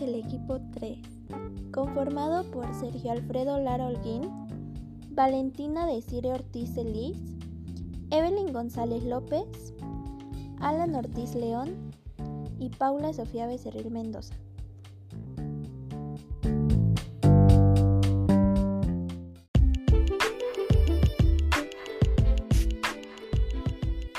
Grupo 0.00 0.60
3, 0.72 0.98
conformado 1.72 2.42
por 2.50 2.66
Sergio 2.74 3.12
Alfredo 3.12 3.60
Lara 3.60 3.86
Holguín, 3.86 4.22
Valentina 5.10 5.86
Desire 5.86 6.32
Ortiz 6.32 6.76
Elís, 6.76 7.16
Evelyn 8.10 8.52
González 8.52 9.04
López, 9.04 9.72
Alan 10.58 10.96
Ortiz 10.96 11.36
León 11.36 11.92
y 12.58 12.70
Paula 12.70 13.12
Sofía 13.12 13.46
Becerril 13.46 13.88
Mendoza. 13.92 14.34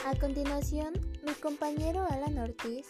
A 0.05 0.16
continuación, 0.21 0.94
mi 1.26 1.34
compañero 1.34 2.05
Alan 2.09 2.38
Ortiz 2.38 2.88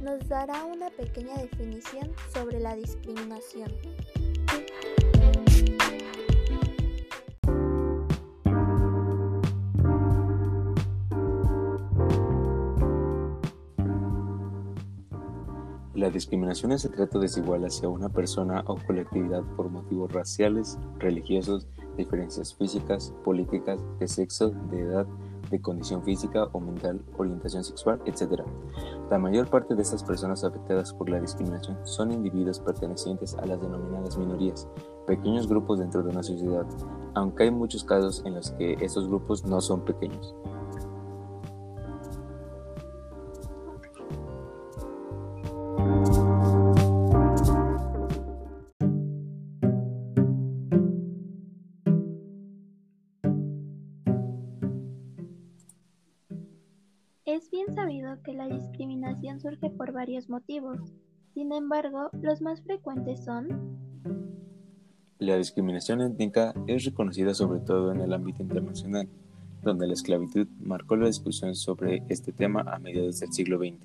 nos 0.00 0.28
dará 0.28 0.64
una 0.64 0.90
pequeña 0.90 1.36
definición 1.36 2.10
sobre 2.32 2.60
la 2.60 2.74
discriminación. 2.76 3.72
La 15.94 16.10
discriminación 16.10 16.70
es 16.70 16.84
el 16.84 16.92
trato 16.92 17.18
desigual 17.18 17.64
hacia 17.64 17.88
una 17.88 18.08
persona 18.08 18.62
o 18.68 18.76
colectividad 18.76 19.42
por 19.56 19.68
motivos 19.68 20.12
raciales, 20.12 20.78
religiosos, 21.00 21.66
diferencias 21.96 22.54
físicas, 22.54 23.12
políticas, 23.24 23.80
de 23.98 24.06
sexo, 24.06 24.50
de 24.70 24.80
edad, 24.80 25.06
de 25.50 25.60
condición 25.60 26.04
física 26.04 26.44
o 26.52 26.60
mental, 26.60 27.02
orientación 27.16 27.64
sexual, 27.64 28.00
etc. 28.06 28.42
La 29.10 29.18
mayor 29.18 29.48
parte 29.48 29.74
de 29.74 29.80
estas 29.80 30.04
personas 30.04 30.44
afectadas 30.44 30.92
por 30.92 31.08
la 31.08 31.18
discriminación 31.18 31.78
son 31.84 32.12
individuos 32.12 32.60
pertenecientes 32.60 33.34
a 33.36 33.46
las 33.46 33.58
denominadas 33.58 34.18
minorías, 34.18 34.68
pequeños 35.06 35.48
grupos 35.48 35.78
dentro 35.78 36.02
de 36.02 36.10
una 36.10 36.22
sociedad, 36.22 36.66
aunque 37.14 37.44
hay 37.44 37.50
muchos 37.50 37.84
casos 37.84 38.22
en 38.26 38.34
los 38.34 38.50
que 38.52 38.74
estos 38.80 39.08
grupos 39.08 39.46
no 39.46 39.62
son 39.62 39.82
pequeños. 39.82 40.34
Es 57.28 57.50
bien 57.50 57.74
sabido 57.74 58.22
que 58.22 58.32
la 58.32 58.48
discriminación 58.48 59.38
surge 59.38 59.68
por 59.68 59.92
varios 59.92 60.30
motivos. 60.30 60.78
Sin 61.34 61.52
embargo, 61.52 62.08
los 62.22 62.40
más 62.40 62.62
frecuentes 62.62 63.22
son 63.22 63.76
La 65.18 65.36
discriminación 65.36 66.00
étnica 66.00 66.54
es 66.66 66.86
reconocida 66.86 67.34
sobre 67.34 67.60
todo 67.60 67.92
en 67.92 68.00
el 68.00 68.14
ámbito 68.14 68.42
internacional, 68.42 69.10
donde 69.62 69.86
la 69.86 69.92
esclavitud 69.92 70.48
marcó 70.58 70.96
la 70.96 71.08
discusión 71.08 71.54
sobre 71.54 72.02
este 72.08 72.32
tema 72.32 72.62
a 72.62 72.78
mediados 72.78 73.20
del 73.20 73.30
siglo 73.30 73.58
XX. 73.58 73.76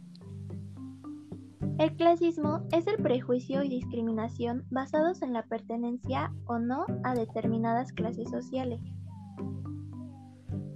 El 1.79 1.97
clasismo 1.97 2.61
es 2.71 2.87
el 2.87 2.95
prejuicio 3.03 3.61
y 3.61 3.67
discriminación 3.67 4.63
basados 4.71 5.21
en 5.21 5.33
la 5.33 5.43
pertenencia 5.43 6.33
o 6.45 6.59
no 6.59 6.85
a 7.03 7.13
determinadas 7.13 7.91
clases 7.91 8.29
sociales. 8.29 8.79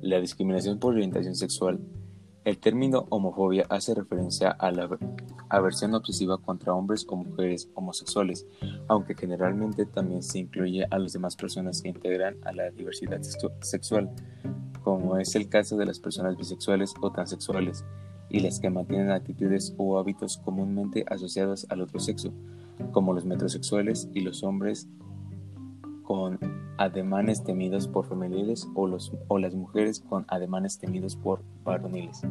La 0.02 0.20
discriminación 0.20 0.80
por 0.80 0.96
orientación 0.96 1.36
sexual 1.36 1.80
el 2.48 2.60
término 2.60 3.08
homofobia 3.10 3.66
hace 3.68 3.94
referencia 3.94 4.52
a 4.52 4.72
la 4.72 4.88
aversión 5.50 5.94
obsesiva 5.96 6.38
contra 6.38 6.74
hombres 6.74 7.06
o 7.10 7.18
mujeres 7.18 7.70
homosexuales, 7.74 8.48
aunque 8.88 9.16
generalmente 9.16 9.86
también 9.86 10.24
se 10.24 10.40
incluye 10.40 10.88
a 10.90 10.98
las 10.98 11.12
demás 11.12 11.36
personas 11.36 11.82
que 11.82 11.90
integran 11.90 12.38
a 12.46 12.54
la 12.54 12.70
diversidad 12.70 13.22
sexual, 13.60 14.10
como 14.82 15.18
es 15.18 15.36
el 15.36 15.50
caso 15.50 15.76
de 15.76 15.88
las 15.88 16.00
personas 16.00 16.38
bisexuales 16.38 16.94
o 17.02 17.12
transexuales, 17.12 17.84
y 18.30 18.40
las 18.40 18.62
que 18.62 18.70
mantienen 18.70 19.12
actitudes 19.12 19.74
o 19.76 20.00
hábitos 20.00 20.38
comúnmente 20.38 21.04
asociados 21.10 21.68
al 21.68 21.82
otro 21.82 22.00
sexo, 22.00 22.32
como 22.94 23.12
los 23.12 23.26
metrosexuales 23.26 24.08
y 24.14 24.22
los 24.22 24.42
hombres 24.46 24.88
con 26.08 26.40
ademanes 26.78 27.44
temidos 27.44 27.86
por 27.86 28.08
femeniles 28.08 28.66
o, 28.76 28.88
los, 28.88 29.12
o 29.28 29.38
las 29.38 29.54
mujeres 29.54 30.00
con 30.00 30.26
ademanes 30.30 30.80
temidos 30.80 31.18
por 31.18 31.44
varoniles. 31.66 32.22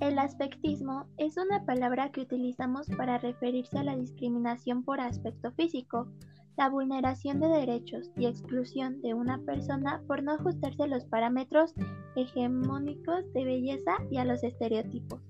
El 0.00 0.18
aspectismo 0.18 1.06
es 1.18 1.36
una 1.36 1.66
palabra 1.66 2.10
que 2.10 2.22
utilizamos 2.22 2.86
para 2.96 3.18
referirse 3.18 3.78
a 3.78 3.84
la 3.84 3.94
discriminación 3.94 4.84
por 4.84 5.00
aspecto 5.00 5.52
físico, 5.52 6.08
la 6.56 6.70
vulneración 6.70 7.40
de 7.40 7.48
derechos 7.48 8.10
y 8.16 8.24
exclusión 8.24 9.02
de 9.02 9.12
una 9.12 9.38
persona 9.38 10.02
por 10.06 10.22
no 10.22 10.32
ajustarse 10.32 10.84
a 10.84 10.86
los 10.86 11.04
parámetros 11.04 11.74
hegemónicos 12.16 13.30
de 13.34 13.44
belleza 13.44 13.92
y 14.10 14.16
a 14.16 14.24
los 14.24 14.42
estereotipos. 14.42 15.20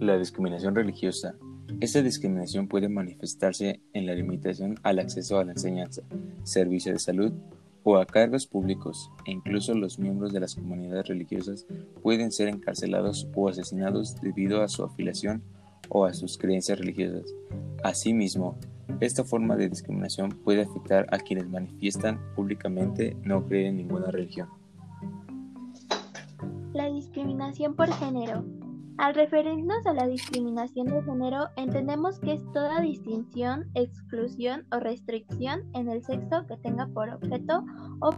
La 0.00 0.16
discriminación 0.16 0.74
religiosa 0.74 1.34
esta 1.80 2.00
discriminación 2.02 2.68
puede 2.68 2.88
manifestarse 2.88 3.80
en 3.92 4.06
la 4.06 4.14
limitación 4.14 4.76
al 4.82 4.98
acceso 4.98 5.38
a 5.38 5.44
la 5.44 5.52
enseñanza, 5.52 6.02
servicio 6.42 6.92
de 6.92 6.98
salud 6.98 7.32
o 7.82 7.98
a 7.98 8.06
cargos 8.06 8.46
públicos, 8.46 9.10
e 9.26 9.32
incluso 9.32 9.74
los 9.74 9.98
miembros 9.98 10.32
de 10.32 10.40
las 10.40 10.54
comunidades 10.54 11.06
religiosas 11.06 11.66
pueden 12.02 12.32
ser 12.32 12.48
encarcelados 12.48 13.28
o 13.34 13.48
asesinados 13.48 14.20
debido 14.20 14.62
a 14.62 14.68
su 14.68 14.84
afiliación 14.84 15.42
o 15.88 16.04
a 16.04 16.14
sus 16.14 16.38
creencias 16.38 16.78
religiosas. 16.78 17.32
Asimismo, 17.84 18.58
esta 19.00 19.22
forma 19.22 19.56
de 19.56 19.68
discriminación 19.68 20.30
puede 20.30 20.62
afectar 20.62 21.06
a 21.10 21.18
quienes 21.18 21.48
manifiestan 21.48 22.18
públicamente 22.34 23.16
no 23.22 23.46
creen 23.46 23.66
en 23.66 23.76
ninguna 23.76 24.10
religión. 24.10 24.48
La 26.72 26.90
discriminación 26.90 27.74
por 27.74 27.92
género 27.92 28.44
al 28.98 29.14
referirnos 29.14 29.86
a 29.86 29.92
la 29.92 30.06
discriminación 30.06 30.86
de 30.86 31.02
género, 31.02 31.48
entendemos 31.56 32.18
que 32.18 32.34
es 32.34 32.42
toda 32.52 32.80
distinción, 32.80 33.70
exclusión 33.74 34.66
o 34.72 34.80
restricción 34.80 35.64
en 35.74 35.88
el 35.88 36.02
sexo 36.02 36.46
que 36.46 36.56
tenga 36.56 36.86
por 36.88 37.10
objeto 37.10 37.64
o 38.00 38.10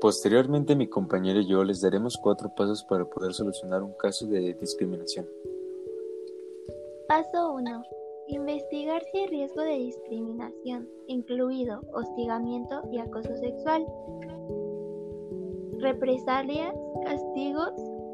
Posteriormente 0.00 0.76
mi 0.76 0.86
compañero 0.88 1.40
y 1.40 1.48
yo 1.48 1.64
les 1.64 1.80
daremos 1.80 2.16
cuatro 2.16 2.54
pasos 2.54 2.84
para 2.84 3.04
poder 3.04 3.34
solucionar 3.34 3.82
un 3.82 3.92
caso 3.92 4.26
de 4.26 4.54
discriminación. 4.54 5.26
Paso 7.08 7.54
1. 7.54 7.84
Investigar 8.26 9.02
si 9.10 9.20
hay 9.20 9.26
riesgo 9.28 9.62
de 9.62 9.78
discriminación, 9.78 10.86
incluido 11.06 11.80
hostigamiento 11.94 12.82
y 12.92 12.98
acoso 12.98 13.34
sexual, 13.38 13.86
represalias, 15.78 16.74
castigos 17.06 17.72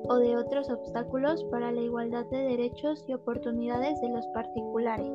o 0.09 0.15
de 0.19 0.37
otros 0.37 0.71
obstáculos 0.71 1.43
para 1.51 1.73
la 1.73 1.81
igualdad 1.81 2.25
de 2.27 2.39
derechos 2.45 3.05
y 3.09 3.15
oportunidades 3.15 4.01
de 4.01 4.11
los 4.11 4.25
particulares. 4.29 5.11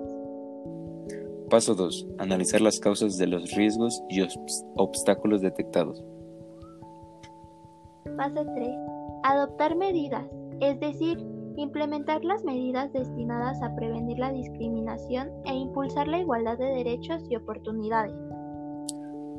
Paso 1.49 1.73
2. 1.73 2.05
Analizar 2.17 2.59
las 2.59 2.81
causas 2.81 3.17
de 3.17 3.27
los 3.27 3.49
riesgos 3.55 4.03
y 4.09 4.27
obstáculos 4.75 5.39
detectados. 5.39 6.03
Paso 8.17 8.45
3. 8.55 8.75
Adoptar 9.23 9.77
medidas, 9.77 10.25
es 10.59 10.77
decir, 10.81 11.38
implementar 11.59 12.23
las 12.23 12.43
medidas 12.43 12.91
destinadas 12.93 13.61
a 13.61 13.75
prevenir 13.75 14.17
la 14.17 14.31
discriminación 14.31 15.29
e 15.45 15.53
impulsar 15.53 16.07
la 16.07 16.19
igualdad 16.19 16.57
de 16.57 16.65
derechos 16.65 17.23
y 17.29 17.35
oportunidades. 17.35 18.15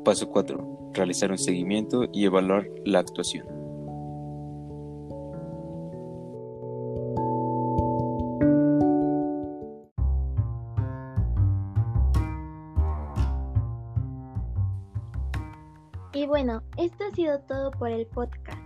Paso 0.05 0.29
4. 0.29 0.91
Realizar 0.93 1.31
un 1.31 1.37
seguimiento 1.37 2.05
y 2.11 2.25
evaluar 2.25 2.67
la 2.85 2.99
actuación. 2.99 3.61
Y 16.13 16.27
bueno, 16.27 16.61
esto 16.77 17.05
ha 17.09 17.15
sido 17.15 17.39
todo 17.41 17.71
por 17.71 17.89
el 17.89 18.05
podcast. 18.05 18.60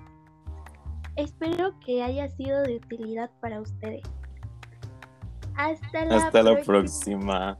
Espero 1.15 1.79
que 1.79 2.03
haya 2.03 2.29
sido 2.29 2.61
de 2.63 2.77
utilidad 2.77 3.31
para 3.41 3.61
ustedes. 3.61 4.03
Hasta 5.55 6.05
la, 6.05 6.17
Hasta 6.17 6.43
la 6.43 6.61
próxima. 6.61 7.57